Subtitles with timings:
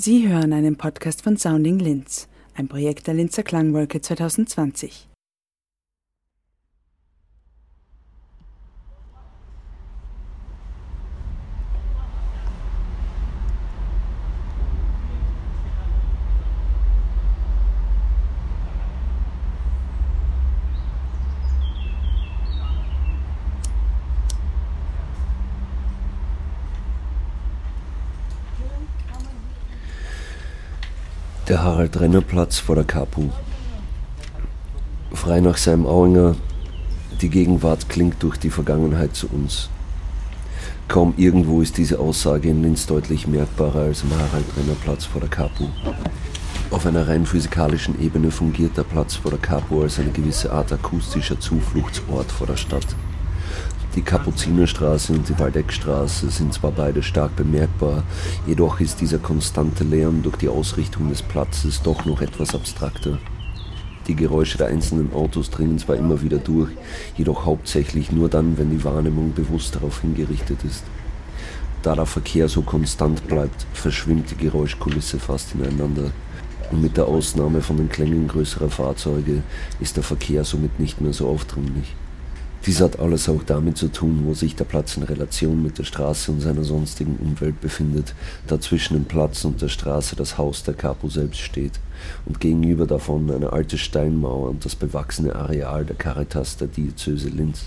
[0.00, 5.07] Sie hören einen Podcast von Sounding Linz, ein Projekt der Linzer Klangwolke 2020.
[31.48, 33.30] Der Harald-Renner-Platz vor der Kapu.
[35.14, 36.36] Frei nach seinem Auinger,
[37.22, 39.70] die Gegenwart klingt durch die Vergangenheit zu uns.
[40.88, 45.68] Kaum irgendwo ist diese Aussage in Linz deutlich merkbarer als am Harald-Renner-Platz vor der Kapu.
[46.70, 50.70] Auf einer rein physikalischen Ebene fungiert der Platz vor der Kapu als eine gewisse Art
[50.70, 52.94] akustischer Zufluchtsort vor der Stadt.
[53.94, 58.04] Die Kapuzinerstraße und die Waldeckstraße sind zwar beide stark bemerkbar,
[58.46, 63.18] jedoch ist dieser konstante Lärm durch die Ausrichtung des Platzes doch noch etwas abstrakter.
[64.06, 66.70] Die Geräusche der einzelnen Autos dringen zwar immer wieder durch,
[67.16, 70.84] jedoch hauptsächlich nur dann, wenn die Wahrnehmung bewusst darauf hingerichtet ist.
[71.82, 76.10] Da der Verkehr so konstant bleibt, verschwimmt die Geräuschkulisse fast ineinander.
[76.70, 79.42] Und mit der Ausnahme von den Klängen größerer Fahrzeuge
[79.80, 81.94] ist der Verkehr somit nicht mehr so aufdringlich.
[82.66, 85.84] Dies hat alles auch damit zu tun, wo sich der Platz in Relation mit der
[85.84, 88.14] Straße und seiner sonstigen Umwelt befindet,
[88.46, 91.80] da zwischen dem Platz und der Straße das Haus der Capo selbst steht
[92.26, 97.66] und gegenüber davon eine alte Steinmauer und das bewachsene Areal der Caritas der Diözese Linz.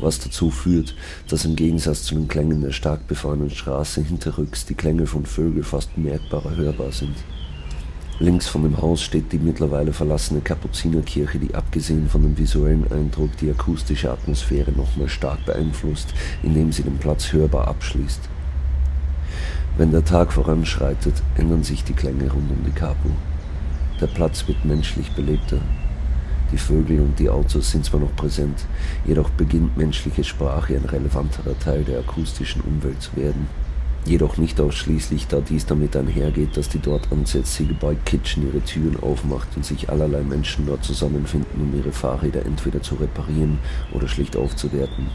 [0.00, 0.94] Was dazu führt,
[1.28, 5.64] dass im Gegensatz zu den Klängen der stark befahrenen Straße hinterrücks die Klänge von Vögeln
[5.64, 7.16] fast merkbarer hörbar sind.
[8.20, 13.36] Links von dem Haus steht die mittlerweile verlassene Kapuzinerkirche, die abgesehen von dem visuellen Eindruck
[13.38, 18.20] die akustische Atmosphäre nochmal stark beeinflusst, indem sie den Platz hörbar abschließt.
[19.76, 23.08] Wenn der Tag voranschreitet, ändern sich die Klänge rund um die Kapu.
[24.00, 25.58] Der Platz wird menschlich belebter.
[26.52, 28.64] Die Vögel und die Autos sind zwar noch präsent,
[29.04, 33.48] jedoch beginnt menschliche Sprache ein relevanterer Teil der akustischen Umwelt zu werden.
[34.06, 38.98] Jedoch nicht ausschließlich, da dies damit einhergeht, dass die dort ansässige Bike Kitchen ihre Türen
[39.02, 43.58] aufmacht und sich allerlei Menschen dort zusammenfinden, um ihre Fahrräder entweder zu reparieren
[43.92, 45.06] oder schlicht aufzuwerten.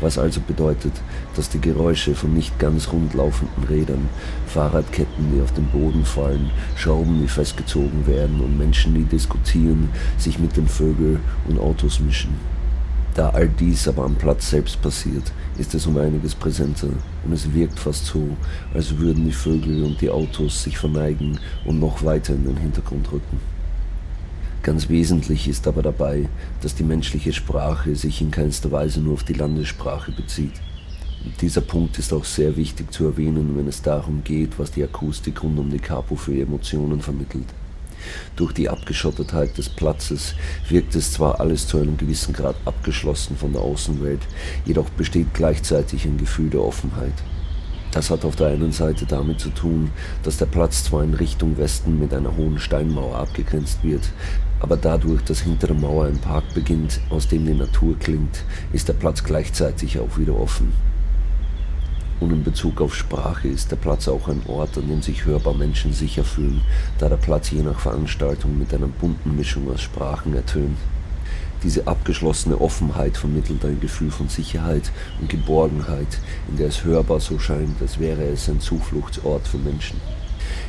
[0.00, 0.92] Was also bedeutet,
[1.36, 4.08] dass die Geräusche von nicht ganz rund laufenden Rädern,
[4.48, 9.88] Fahrradketten, die auf den Boden fallen, Schrauben, die festgezogen werden und Menschen, die diskutieren,
[10.18, 12.53] sich mit den Vögeln und Autos mischen.
[13.14, 16.88] Da all dies aber am Platz selbst passiert, ist es um einiges präsenter
[17.24, 18.36] und es wirkt fast so,
[18.74, 23.12] als würden die Vögel und die Autos sich verneigen und noch weiter in den Hintergrund
[23.12, 23.38] rücken.
[24.64, 26.28] Ganz wesentlich ist aber dabei,
[26.60, 30.54] dass die menschliche Sprache sich in keinster Weise nur auf die Landessprache bezieht.
[31.24, 34.82] Und dieser Punkt ist auch sehr wichtig zu erwähnen, wenn es darum geht, was die
[34.82, 37.46] Akustik rund um die Capo für Emotionen vermittelt.
[38.36, 40.34] Durch die Abgeschottetheit des Platzes
[40.68, 44.22] wirkt es zwar alles zu einem gewissen Grad abgeschlossen von der Außenwelt,
[44.64, 47.14] jedoch besteht gleichzeitig ein Gefühl der Offenheit.
[47.94, 49.92] Das hat auf der einen Seite damit zu tun,
[50.24, 54.10] dass der Platz zwar in Richtung Westen mit einer hohen Steinmauer abgegrenzt wird,
[54.58, 58.88] aber dadurch, dass hinter der Mauer ein Park beginnt, aus dem die Natur klingt, ist
[58.88, 60.72] der Platz gleichzeitig auch wieder offen.
[62.20, 65.54] Und in Bezug auf Sprache ist der Platz auch ein Ort, an dem sich hörbar
[65.54, 66.62] Menschen sicher fühlen,
[66.98, 70.78] da der Platz je nach Veranstaltung mit einer bunten Mischung aus Sprachen ertönt.
[71.64, 76.18] Diese abgeschlossene Offenheit vermittelt ein Gefühl von Sicherheit und Geborgenheit,
[76.50, 79.98] in der es hörbar so scheint, als wäre es ein Zufluchtsort für Menschen.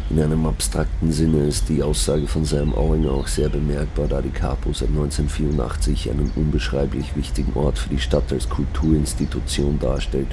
[0.10, 4.30] In einem abstrakten Sinne ist die Aussage von Sam Auinger auch sehr bemerkbar, da die
[4.30, 10.30] Capo seit 1984 einen unbeschreiblich wichtigen Ort für die Stadt als Kulturinstitution darstellt.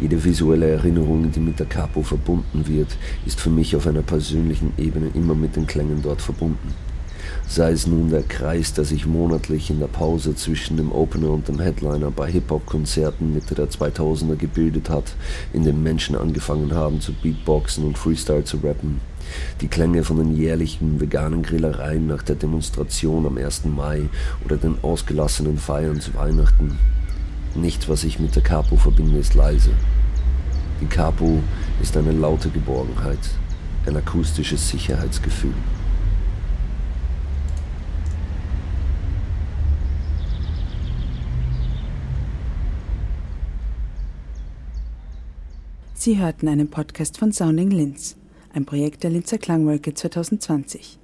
[0.00, 2.96] Jede visuelle Erinnerung, die mit der Capo verbunden wird,
[3.26, 6.74] ist für mich auf einer persönlichen Ebene immer mit den Klängen dort verbunden.
[7.46, 11.48] Sei es nun der Kreis, der sich monatlich in der Pause zwischen dem Opener und
[11.48, 15.14] dem Headliner bei Hip-Hop-Konzerten Mitte der 2000er gebildet hat,
[15.52, 19.00] in dem Menschen angefangen haben zu Beatboxen und Freestyle zu rappen.
[19.60, 23.64] Die Klänge von den jährlichen veganen Grillereien nach der Demonstration am 1.
[23.64, 24.08] Mai
[24.44, 26.78] oder den ausgelassenen Feiern zu Weihnachten.
[27.60, 29.70] Nichts, was ich mit der Capo verbinde, ist leise.
[30.80, 31.42] Die Capo
[31.82, 33.18] ist eine laute Geborgenheit,
[33.84, 35.54] ein akustisches Sicherheitsgefühl.
[45.94, 48.16] Sie hörten einen Podcast von Sounding Linz,
[48.54, 51.00] ein Projekt der Linzer Klangwolke 2020.